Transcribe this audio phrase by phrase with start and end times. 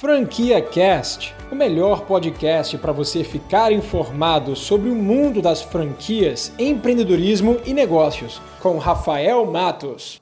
[0.00, 7.58] Franquia Cast, o melhor podcast para você ficar informado sobre o mundo das franquias, empreendedorismo
[7.66, 10.18] e negócios, com Rafael Matos.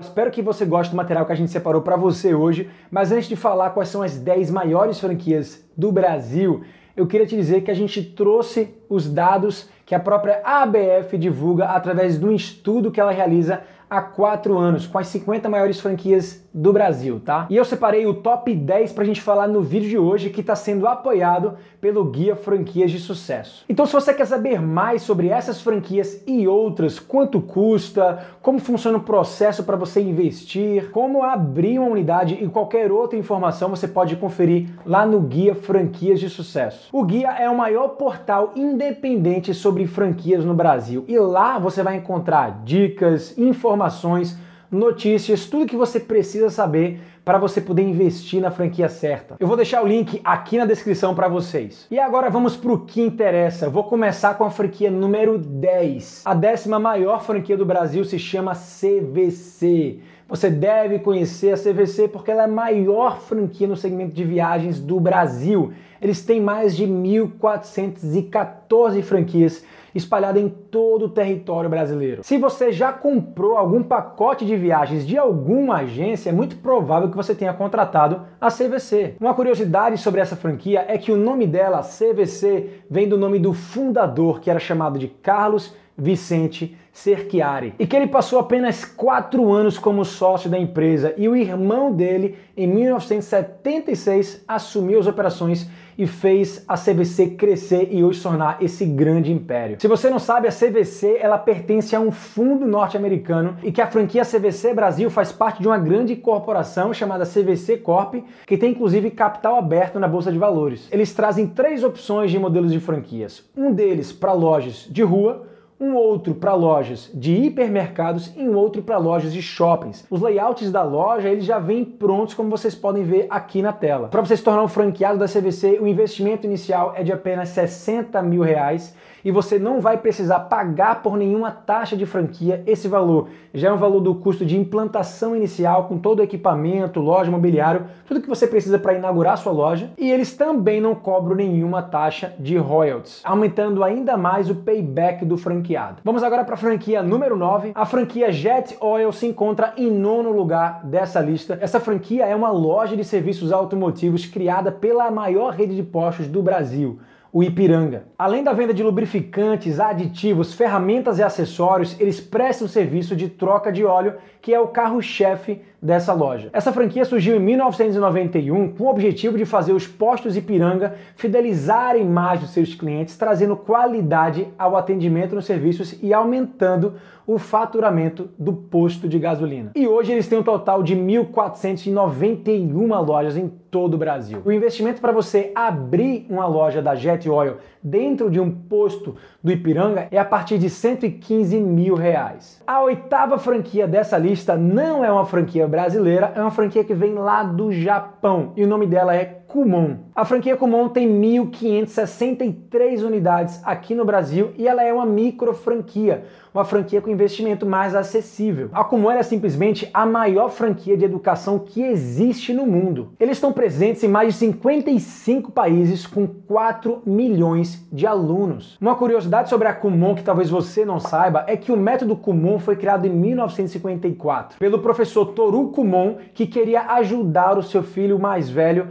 [0.00, 3.28] Espero que você goste do material que a gente separou para você hoje, mas antes
[3.28, 6.64] de falar quais são as 10 maiores franquias do Brasil,
[6.98, 11.66] eu queria te dizer que a gente trouxe os dados que a própria ABF divulga
[11.66, 16.72] através do estudo que ela realiza há quatro anos, com as 50 maiores franquias do
[16.72, 17.46] Brasil, tá?
[17.48, 20.56] E eu separei o top 10 pra gente falar no vídeo de hoje, que está
[20.56, 23.64] sendo apoiado pelo Guia Franquias de Sucesso.
[23.68, 28.98] Então, se você quer saber mais sobre essas franquias e outras, quanto custa, como funciona
[28.98, 34.16] o processo para você investir, como abrir uma unidade e qualquer outra informação, você pode
[34.16, 36.87] conferir lá no Guia Franquias de Sucesso.
[36.90, 41.96] O Guia é o maior portal independente sobre franquias no Brasil e lá você vai
[41.96, 44.38] encontrar dicas, informações
[44.70, 49.36] notícias, tudo que você precisa saber para você poder investir na franquia certa.
[49.38, 51.86] Eu vou deixar o link aqui na descrição para vocês.
[51.90, 53.68] E agora vamos para o que interessa.
[53.68, 56.22] Vou começar com a franquia número 10.
[56.24, 60.00] A décima maior franquia do Brasil se chama CVC.
[60.28, 64.78] Você deve conhecer a CVC porque ela é a maior franquia no segmento de viagens
[64.78, 65.72] do Brasil.
[66.02, 72.22] Eles têm mais de 1.414 franquias espalhada em todo o território brasileiro.
[72.22, 77.16] Se você já comprou algum pacote de viagens de alguma agência, é muito provável que
[77.16, 79.14] você tenha contratado a CVC.
[79.18, 83.54] Uma curiosidade sobre essa franquia é que o nome dela, CVC, vem do nome do
[83.54, 89.78] fundador, que era chamado de Carlos Vicente Cerchiari, e que ele passou apenas quatro anos
[89.78, 96.64] como sócio da empresa e o irmão dele, em 1976, assumiu as operações e fez
[96.68, 99.76] a CVC crescer e hoje tornar esse grande império.
[99.80, 103.86] Se você não sabe, a CVC ela pertence a um fundo norte-americano e que a
[103.88, 108.14] franquia CVC Brasil faz parte de uma grande corporação chamada CVC Corp,
[108.46, 110.86] que tem inclusive capital aberto na bolsa de valores.
[110.92, 113.44] Eles trazem três opções de modelos de franquias.
[113.56, 115.48] Um deles para lojas de rua,
[115.80, 120.04] um outro para lojas de hipermercados e um outro para lojas de shoppings.
[120.10, 124.08] Os layouts da loja eles já vêm prontos, como vocês podem ver aqui na tela.
[124.08, 128.20] Para você se tornar um franqueado da CVC, o investimento inicial é de apenas 60
[128.22, 128.94] mil reais
[129.28, 132.62] e você não vai precisar pagar por nenhuma taxa de franquia.
[132.66, 136.98] Esse valor já é um valor do custo de implantação inicial, com todo o equipamento,
[136.98, 139.90] loja, mobiliário, tudo que você precisa para inaugurar sua loja.
[139.98, 145.36] E eles também não cobram nenhuma taxa de royalties, aumentando ainda mais o payback do
[145.36, 146.00] franqueado.
[146.02, 147.72] Vamos agora para a franquia número 9.
[147.74, 151.58] A franquia Jet Oil se encontra em nono lugar dessa lista.
[151.60, 156.42] Essa franquia é uma loja de serviços automotivos criada pela maior rede de postos do
[156.42, 156.98] Brasil
[157.32, 158.04] o Ipiranga.
[158.18, 163.84] Além da venda de lubrificantes, aditivos, ferramentas e acessórios, eles prestam serviço de troca de
[163.84, 166.50] óleo, que é o carro-chefe dessa loja.
[166.52, 172.42] Essa franquia surgiu em 1991 com o objetivo de fazer os postos Ipiranga fidelizarem mais
[172.42, 176.94] os seus clientes, trazendo qualidade ao atendimento nos serviços e aumentando
[177.28, 179.72] o faturamento do posto de gasolina.
[179.76, 184.40] E hoje eles têm um total de 1.491 lojas em todo o Brasil.
[184.46, 189.52] O investimento para você abrir uma loja da Jet Oil dentro de um posto do
[189.52, 192.62] Ipiranga é a partir de 115 mil reais.
[192.66, 197.14] A oitava franquia dessa lista não é uma franquia brasileira, é uma franquia que vem
[197.14, 198.52] lá do Japão.
[198.56, 199.96] E o nome dela é Kumon.
[200.14, 206.24] A franquia Kumon tem 1.563 unidades aqui no Brasil e ela é uma micro franquia,
[206.52, 208.68] uma franquia com investimento mais acessível.
[208.74, 213.12] A Kumon é simplesmente a maior franquia de educação que existe no mundo.
[213.18, 218.76] Eles estão presentes em mais de 55 países com 4 milhões de alunos.
[218.78, 222.58] Uma curiosidade sobre a Kumon que talvez você não saiba é que o método Kumon
[222.58, 228.50] foi criado em 1954 pelo professor Toru Kumon, que queria ajudar o seu filho mais
[228.50, 228.88] velho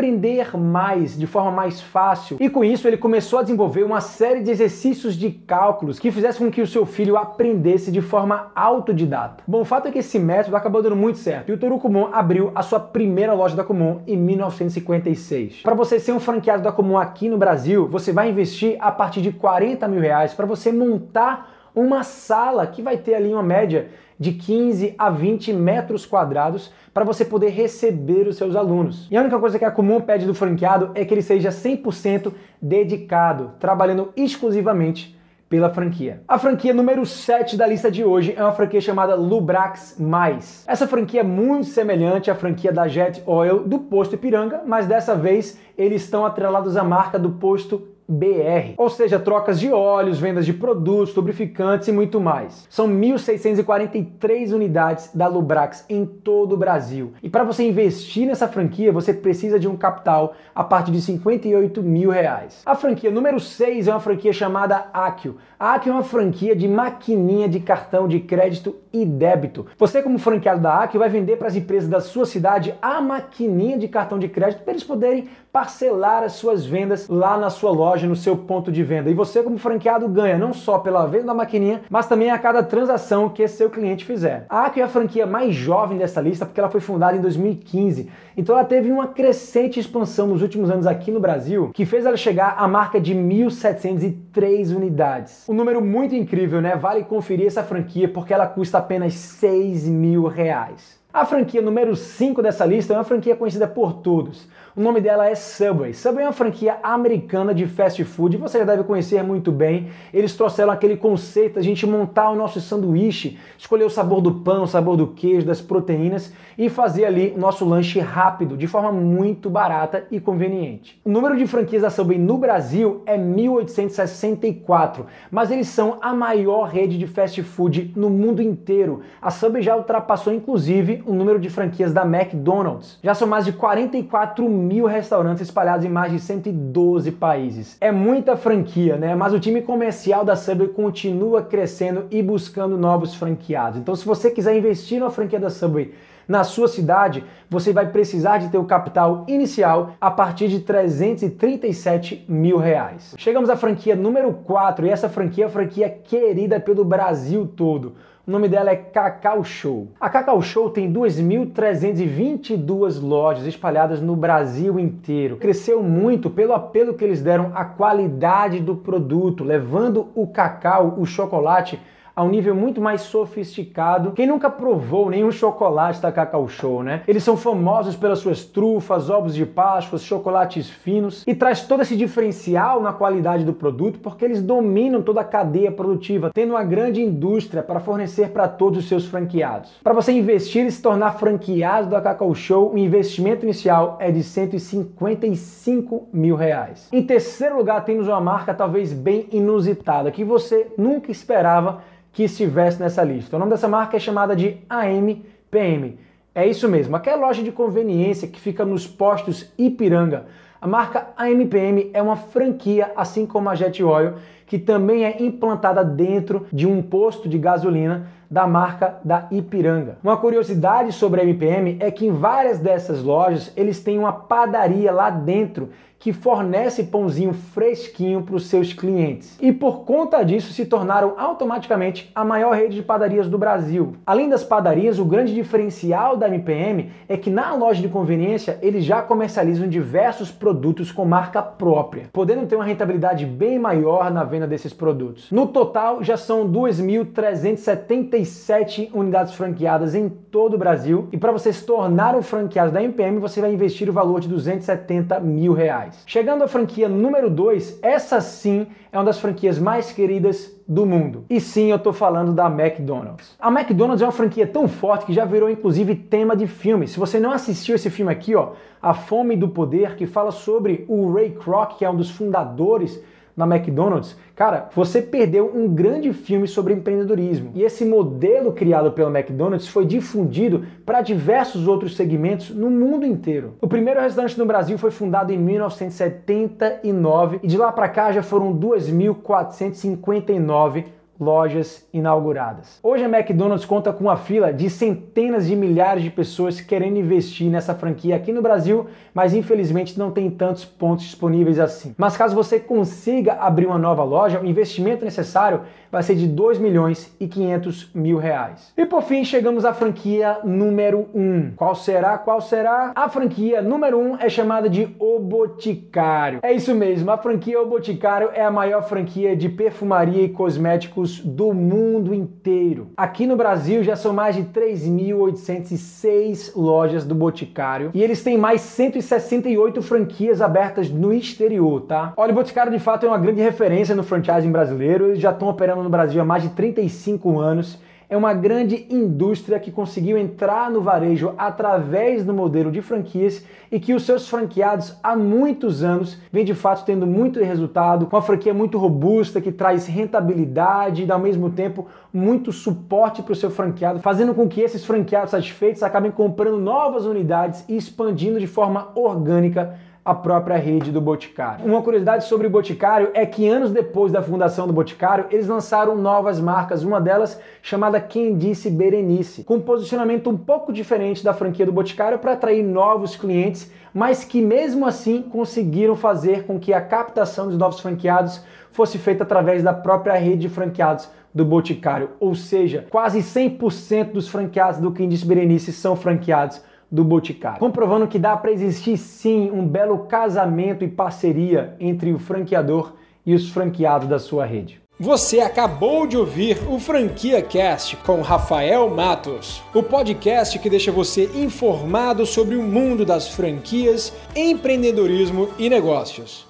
[0.00, 2.38] aprender mais, de forma mais fácil.
[2.40, 6.46] E com isso ele começou a desenvolver uma série de exercícios de cálculos que fizessem
[6.46, 9.44] com que o seu filho aprendesse de forma autodidata.
[9.46, 12.08] Bom, o fato é que esse método acabou dando muito certo e o Toru Kumon
[12.12, 15.60] abriu a sua primeira loja da Kumon em 1956.
[15.62, 19.20] Para você ser um franqueado da Kumon aqui no Brasil, você vai investir a partir
[19.20, 23.88] de 40 mil reais para você montar uma sala que vai ter ali uma média
[24.18, 29.08] de 15 a 20 metros quadrados para você poder receber os seus alunos.
[29.10, 32.32] E a única coisa que a Comum pede do franqueado é que ele seja 100%
[32.60, 35.18] dedicado, trabalhando exclusivamente
[35.50, 36.22] pela franquia.
[36.28, 40.64] A franquia número 7 da lista de hoje é uma franquia chamada Lubrax Mais.
[40.66, 45.16] Essa franquia é muito semelhante à franquia da Jet Oil do posto Ipiranga, mas dessa
[45.16, 50.44] vez eles estão atrelados à marca do posto BR, ou seja, trocas de óleos, vendas
[50.44, 52.66] de produtos, lubrificantes e muito mais.
[52.68, 57.12] São 1.643 unidades da Lubrax em todo o Brasil.
[57.22, 61.82] E para você investir nessa franquia, você precisa de um capital a partir de 58
[61.82, 62.62] mil reais.
[62.66, 65.36] A franquia número 6 é uma franquia chamada Akio.
[65.58, 69.66] A Akio é uma franquia de maquininha de cartão de crédito e débito.
[69.78, 73.78] Você, como franqueado da Akio, vai vender para as empresas da sua cidade a maquininha
[73.78, 77.99] de cartão de crédito para eles poderem parcelar as suas vendas lá na sua loja,
[78.06, 79.10] no seu ponto de venda.
[79.10, 82.62] E você, como franqueado, ganha não só pela venda da maquininha, mas também a cada
[82.62, 84.46] transação que seu cliente fizer.
[84.48, 88.08] A Accio é a franquia mais jovem dessa lista porque ela foi fundada em 2015.
[88.36, 92.16] Então ela teve uma crescente expansão nos últimos anos aqui no Brasil, que fez ela
[92.16, 95.48] chegar à marca de 1.703 unidades.
[95.48, 96.76] Um número muito incrível, né?
[96.76, 100.99] Vale conferir essa franquia porque ela custa apenas 6 mil reais.
[101.12, 104.46] A franquia número 5 dessa lista é uma franquia conhecida por todos.
[104.76, 105.92] O nome dela é Subway.
[105.92, 109.88] Subway é uma franquia americana de fast food, você já deve conhecer muito bem.
[110.14, 114.62] Eles trouxeram aquele conceito da gente montar o nosso sanduíche, escolher o sabor do pão,
[114.62, 118.92] o sabor do queijo, das proteínas e fazer ali o nosso lanche rápido, de forma
[118.92, 121.00] muito barata e conveniente.
[121.04, 126.68] O número de franquias da Subway no Brasil é 1864, mas eles são a maior
[126.68, 129.00] rede de fast food no mundo inteiro.
[129.20, 132.98] A Subway já ultrapassou inclusive o número de franquias da McDonald's.
[133.02, 137.76] Já são mais de 44 mil restaurantes espalhados em mais de 112 países.
[137.80, 139.14] É muita franquia, né?
[139.14, 143.78] Mas o time comercial da Subway continua crescendo e buscando novos franqueados.
[143.78, 145.92] Então, se você quiser investir na franquia da Subway
[146.30, 152.24] na sua cidade, você vai precisar de ter o capital inicial a partir de 337
[152.28, 153.16] mil reais.
[153.18, 157.96] Chegamos à franquia número 4 e essa franquia é a franquia querida pelo Brasil todo.
[158.30, 159.88] O nome dela é Cacau Show.
[159.98, 165.36] A Cacau Show tem 2.322 lojas espalhadas no Brasil inteiro.
[165.36, 171.04] Cresceu muito pelo apelo que eles deram à qualidade do produto, levando o cacau, o
[171.04, 171.80] chocolate
[172.14, 174.12] a um nível muito mais sofisticado.
[174.12, 177.02] Quem nunca provou nenhum chocolate da Cacau Show, né?
[177.06, 181.96] Eles são famosos pelas suas trufas, ovos de Páscoa, chocolates finos e traz todo esse
[181.96, 187.00] diferencial na qualidade do produto porque eles dominam toda a cadeia produtiva, tendo uma grande
[187.00, 189.72] indústria para fornecer para todos os seus franqueados.
[189.82, 194.22] Para você investir e se tornar franqueado da Cacau Show, o investimento inicial é de
[194.22, 196.88] 155 mil reais.
[196.92, 202.80] Em terceiro lugar, temos uma marca talvez bem inusitada que você nunca esperava que estivesse
[202.80, 203.36] nessa lista.
[203.36, 205.98] O nome dessa marca é chamada de AMPM.
[206.34, 210.26] É isso mesmo, aquela loja de conveniência que fica nos postos Ipiranga.
[210.60, 214.14] A marca AMPM é uma franquia, assim como a Jet Oil,
[214.50, 219.98] que também é implantada dentro de um posto de gasolina da marca da Ipiranga.
[220.02, 224.90] Uma curiosidade sobre a MPM é que em várias dessas lojas eles têm uma padaria
[224.90, 225.68] lá dentro
[226.00, 229.36] que fornece pãozinho fresquinho para os seus clientes.
[229.38, 233.96] E por conta disso se tornaram automaticamente a maior rede de padarias do Brasil.
[234.06, 238.82] Além das padarias, o grande diferencial da MPM é que na loja de conveniência eles
[238.82, 244.39] já comercializam diversos produtos com marca própria, podendo ter uma rentabilidade bem maior na venda
[244.46, 245.30] desses produtos.
[245.30, 251.08] No total, já são 2.377 unidades franqueadas em todo o Brasil.
[251.12, 254.28] E para você se tornar um franqueado da MPM, você vai investir o valor de
[254.28, 256.02] 270 mil reais.
[256.06, 261.24] Chegando à franquia número 2, essa sim é uma das franquias mais queridas do mundo.
[261.28, 263.34] E sim, eu tô falando da McDonald's.
[263.38, 266.86] A McDonald's é uma franquia tão forte que já virou inclusive tema de filme.
[266.86, 270.84] Se você não assistiu esse filme aqui, ó, A Fome do Poder, que fala sobre
[270.88, 273.02] o Ray Kroc, que é um dos fundadores
[273.40, 277.50] na McDonald's, cara, você perdeu um grande filme sobre empreendedorismo.
[277.54, 283.54] E esse modelo criado pela McDonald's foi difundido para diversos outros segmentos no mundo inteiro.
[283.60, 288.22] O primeiro restaurante no Brasil foi fundado em 1979 e de lá para cá já
[288.22, 292.80] foram 2.459 lojas inauguradas.
[292.82, 297.50] Hoje a McDonald's conta com uma fila de centenas de milhares de pessoas querendo investir
[297.50, 301.94] nessa franquia aqui no Brasil, mas infelizmente não tem tantos pontos disponíveis assim.
[301.98, 305.60] Mas caso você consiga abrir uma nova loja, o investimento necessário
[305.92, 308.72] vai ser de 2 milhões e 500 mil reais.
[308.76, 311.20] E por fim, chegamos à franquia número 1.
[311.20, 311.52] Um.
[311.56, 312.16] Qual será?
[312.16, 312.92] Qual será?
[312.94, 316.40] A franquia número 1 um é chamada de O Boticário.
[316.42, 321.09] É isso mesmo, a franquia O Boticário é a maior franquia de perfumaria e cosméticos
[321.18, 322.90] do mundo inteiro.
[322.96, 328.60] Aqui no Brasil já são mais de 3.806 lojas do Boticário e eles têm mais
[328.60, 332.12] 168 franquias abertas no exterior, tá?
[332.16, 335.48] Olha, o Boticário de fato é uma grande referência no franchising brasileiro, eles já estão
[335.48, 337.78] operando no Brasil há mais de 35 anos
[338.10, 343.78] é uma grande indústria que conseguiu entrar no varejo através do modelo de franquias e
[343.78, 348.22] que os seus franqueados há muitos anos vem de fato tendo muito resultado, com uma
[348.22, 353.48] franquia muito robusta que traz rentabilidade e ao mesmo tempo muito suporte para o seu
[353.48, 358.88] franqueado, fazendo com que esses franqueados satisfeitos acabem comprando novas unidades e expandindo de forma
[358.96, 361.64] orgânica a própria rede do Boticário.
[361.64, 365.94] Uma curiosidade sobre o Boticário é que anos depois da fundação do Boticário, eles lançaram
[365.94, 371.34] novas marcas, uma delas chamada Quem Disse Berenice, com um posicionamento um pouco diferente da
[371.34, 376.72] franquia do Boticário para atrair novos clientes, mas que mesmo assim conseguiram fazer com que
[376.72, 378.42] a captação dos novos franqueados
[378.72, 384.28] fosse feita através da própria rede de franqueados do Boticário, ou seja, quase 100% dos
[384.28, 389.50] franqueados do Quem Disse Berenice são franqueados do Boticário, comprovando que dá para existir sim
[389.50, 392.94] um belo casamento e parceria entre o franqueador
[393.24, 394.80] e os franqueados da sua rede.
[394.98, 401.24] Você acabou de ouvir o Franquia Cast com Rafael Matos, o podcast que deixa você
[401.34, 406.49] informado sobre o mundo das franquias, empreendedorismo e negócios.